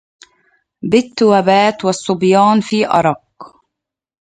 [0.91, 3.25] بت وبات الصبيان في أرق